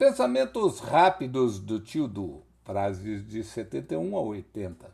Pensamentos 0.00 0.80
rápidos 0.80 1.60
do 1.60 1.78
tio 1.78 2.08
Du, 2.08 2.42
frases 2.64 3.22
de 3.28 3.44
71 3.44 4.16
a 4.16 4.20
80. 4.22 4.90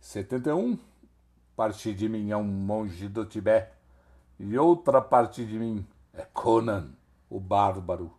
71. 0.00 0.78
Parte 1.54 1.92
de 1.92 2.08
mim 2.08 2.30
é 2.30 2.36
um 2.38 2.42
monge 2.42 3.06
do 3.06 3.26
Tibete, 3.26 3.76
e 4.40 4.56
outra 4.56 5.02
parte 5.02 5.44
de 5.44 5.58
mim 5.58 5.86
é 6.14 6.22
Conan, 6.32 6.88
o 7.28 7.38
bárbaro. 7.38 8.10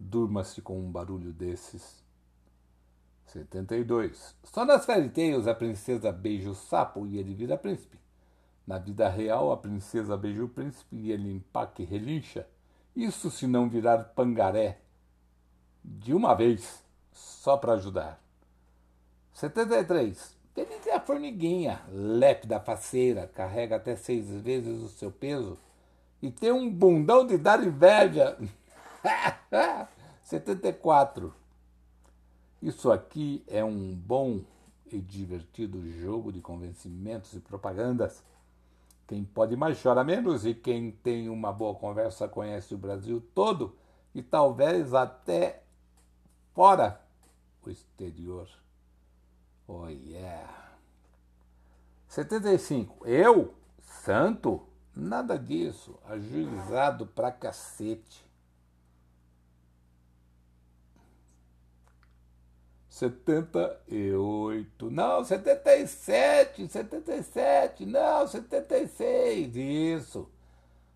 Durma-se 0.00 0.60
com 0.60 0.80
um 0.80 0.90
barulho 0.90 1.32
desses. 1.32 2.02
72. 3.26 4.34
Só 4.42 4.64
nas 4.64 4.84
fairy 4.84 5.10
tales 5.10 5.46
a 5.46 5.54
princesa 5.54 6.10
beija 6.10 6.50
o 6.50 6.56
sapo 6.56 7.06
e 7.06 7.18
ele 7.18 7.36
vira 7.36 7.56
príncipe. 7.56 8.00
Na 8.66 8.78
vida 8.78 9.08
real, 9.08 9.52
a 9.52 9.56
princesa 9.56 10.16
beija 10.16 10.44
o 10.44 10.48
príncipe 10.48 10.96
e 10.96 11.12
ele 11.12 11.30
empaca 11.30 11.82
e 11.82 11.84
relincha. 11.84 12.44
Isso 12.94 13.30
se 13.30 13.46
não 13.46 13.68
virar 13.68 14.12
pangaré 14.14 14.78
de 15.84 16.14
uma 16.14 16.34
vez, 16.34 16.82
só 17.12 17.56
para 17.56 17.74
ajudar. 17.74 18.20
73. 19.32 20.34
Feliz 20.54 20.86
é 20.86 20.94
a 20.94 21.00
formiguinha, 21.00 21.82
lépida, 21.90 22.60
faceira, 22.60 23.26
carrega 23.26 23.76
até 23.76 23.96
seis 23.96 24.30
vezes 24.30 24.80
o 24.80 24.88
seu 24.88 25.10
peso 25.10 25.58
e 26.22 26.30
tem 26.30 26.52
um 26.52 26.70
bundão 26.70 27.26
de 27.26 27.36
dar 27.36 27.62
inveja. 27.62 28.38
74. 30.22 31.34
Isso 32.62 32.90
aqui 32.90 33.44
é 33.48 33.62
um 33.64 33.94
bom 33.94 34.40
e 34.90 35.00
divertido 35.00 35.86
jogo 35.90 36.32
de 36.32 36.40
convencimentos 36.40 37.34
e 37.34 37.40
propagandas 37.40 38.22
quem 39.06 39.24
pode 39.24 39.56
mais 39.56 39.82
chora 39.82 40.02
menos 40.02 40.46
e 40.46 40.54
quem 40.54 40.90
tem 40.90 41.28
uma 41.28 41.52
boa 41.52 41.74
conversa 41.74 42.26
conhece 42.26 42.74
o 42.74 42.78
Brasil 42.78 43.20
todo 43.34 43.76
e 44.14 44.22
talvez 44.22 44.94
até 44.94 45.62
fora 46.54 47.00
o 47.62 47.70
exterior. 47.70 48.48
Oh 49.66 49.88
yeah. 49.88 50.72
75. 52.08 53.06
Eu, 53.06 53.54
santo? 53.80 54.62
Nada 54.94 55.38
disso. 55.38 55.98
Ajuizado 56.06 57.06
pra 57.06 57.32
cacete. 57.32 58.23
78, 62.94 64.88
não, 64.88 65.24
77, 65.24 66.68
77, 66.68 67.84
não, 67.84 68.24
76, 68.24 69.56
isso. 69.56 70.28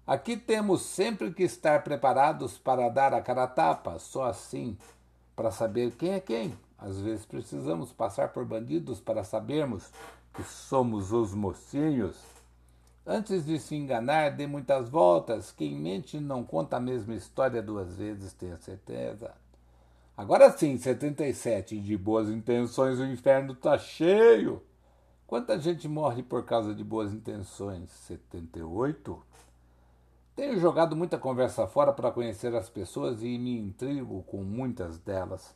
Aqui 0.07 0.37
temos 0.37 0.83
sempre 0.83 1.33
que 1.35 1.43
estar 1.43 1.83
preparados 1.83 2.57
para 2.57 2.89
dar 2.89 3.13
a 3.13 3.21
cara 3.21 3.43
a 3.43 3.49
tapa, 3.49 3.99
só 3.99 4.27
assim, 4.27 4.79
para 5.35 5.51
saber 5.51 5.91
quem 5.97 6.13
é 6.13 6.21
quem. 6.21 6.57
Às 6.79 7.01
vezes 7.01 7.27
precisamos 7.27 7.93
passar 7.93 8.29
por 8.29 8.45
bandidos 8.45 9.01
para 9.01 9.25
sabermos 9.25 9.91
que 10.35 10.45
somos 10.45 11.11
os 11.11 11.35
mocinhos. 11.35 12.17
Antes 13.05 13.45
de 13.45 13.59
se 13.59 13.75
enganar, 13.75 14.37
dê 14.37 14.47
muitas 14.47 14.89
voltas. 14.89 15.51
Quem 15.51 15.75
mente 15.75 16.21
não 16.21 16.45
conta 16.45 16.77
a 16.77 16.81
mesma 16.81 17.17
história 17.17 17.61
duas 17.61 17.97
vezes, 17.97 18.33
tenha 18.35 18.57
certeza. 18.59 19.35
Agora 20.19 20.51
sim, 20.51 20.77
77, 20.77 21.79
de 21.79 21.97
boas 21.97 22.29
intenções 22.29 22.99
o 22.99 23.05
inferno 23.05 23.53
está 23.53 23.79
cheio. 23.79 24.61
Quanta 25.29 25.57
gente 25.61 25.87
morre 25.87 26.25
por 26.25 26.45
causa 26.45 26.75
de 26.75 26.83
boas 26.83 27.13
intenções? 27.13 27.89
78? 27.89 29.23
Tenho 30.35 30.59
jogado 30.59 30.97
muita 30.97 31.19
conversa 31.19 31.69
fora 31.69 31.93
para 31.93 32.11
conhecer 32.11 32.53
as 32.53 32.69
pessoas 32.69 33.23
e 33.23 33.39
me 33.39 33.61
intrigo 33.61 34.25
com 34.25 34.43
muitas 34.43 34.99
delas. 34.99 35.55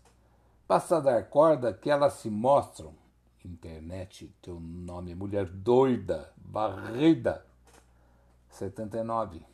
Basta 0.68 1.00
dar 1.00 1.28
corda 1.28 1.74
que 1.74 1.90
elas 1.90 2.12
se 2.12 2.30
mostram. 2.30 2.94
Internet, 3.44 4.32
teu 4.40 4.60
nome 4.60 5.10
é 5.10 5.14
mulher 5.16 5.46
doida, 5.46 6.32
barrida. 6.36 7.44
79 8.48 9.44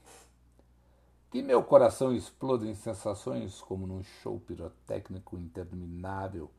que 1.31 1.43
meu 1.43 1.63
coração 1.63 2.15
exploda 2.15 2.67
em 2.67 2.75
sensações 2.75 3.61
como 3.61 3.87
num 3.87 4.03
show 4.03 4.41
pirotécnico 4.41 5.37
interminável, 5.37 6.51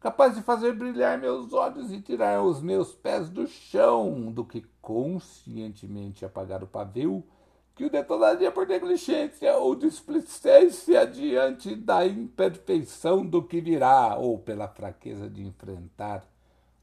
capaz 0.00 0.34
de 0.34 0.42
fazer 0.42 0.72
brilhar 0.72 1.18
meus 1.18 1.52
olhos 1.52 1.92
e 1.92 2.00
tirar 2.00 2.42
os 2.42 2.60
meus 2.60 2.94
pés 2.94 3.28
do 3.28 3.46
chão, 3.46 4.32
do 4.32 4.44
que 4.44 4.64
conscientemente 4.80 6.24
apagar 6.24 6.62
o 6.62 6.66
pavio 6.66 7.24
que 7.74 7.84
o 7.84 7.90
detonaria 7.90 8.52
por 8.52 8.66
negligência 8.66 9.56
ou 9.56 9.74
displicência 9.74 11.04
diante 11.06 11.74
da 11.74 12.06
imperfeição 12.06 13.26
do 13.26 13.42
que 13.42 13.60
virá, 13.60 14.16
ou 14.16 14.38
pela 14.38 14.68
fraqueza 14.68 15.28
de 15.28 15.44
enfrentar 15.44 16.24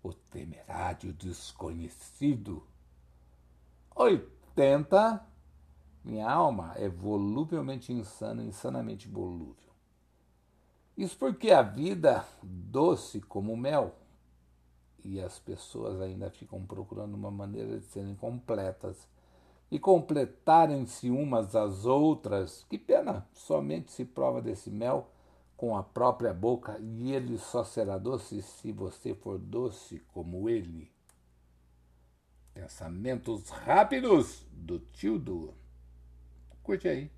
o 0.04 0.14
temerário 0.14 1.14
desconhecido. 1.14 2.64
Oitenta 3.96 5.26
minha 6.04 6.30
alma 6.30 6.74
é 6.78 6.90
voluvelmente 6.90 7.94
insana, 7.94 8.44
insanamente 8.44 9.08
volúvel. 9.08 9.72
Isso 10.98 11.18
porque 11.18 11.52
a 11.52 11.62
vida 11.62 12.26
doce 12.42 13.22
como 13.22 13.56
mel 13.56 13.96
e 15.04 15.20
as 15.20 15.40
pessoas 15.40 16.02
ainda 16.02 16.30
ficam 16.30 16.64
procurando 16.66 17.14
uma 17.16 17.32
maneira 17.32 17.80
de 17.80 17.86
serem 17.86 18.16
completas 18.16 19.08
e 19.70 19.80
completarem-se 19.80 21.10
umas 21.10 21.56
às 21.56 21.86
outras. 21.86 22.66
Que 22.70 22.78
pena! 22.78 23.26
Somente 23.34 23.92
se 23.92 24.04
prova 24.04 24.42
desse 24.42 24.70
mel 24.70 25.08
com 25.56 25.78
a 25.78 25.84
própria 25.84 26.34
boca 26.34 26.78
e 26.80 27.12
ele 27.12 27.38
só 27.38 27.64
será 27.64 27.98
doce 27.98 28.42
se 28.42 28.72
você 28.72 29.14
for 29.14 29.38
doce 29.38 30.00
como 30.14 30.50
ele. 30.50 30.92
Pensamentos 32.54 33.50
rápidos 33.50 34.46
do 34.52 34.80
tio 34.80 35.18
Du. 35.18 35.61
Curte 36.64 36.88
aí. 36.88 37.12